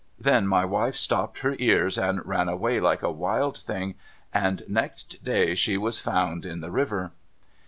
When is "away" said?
2.49-2.79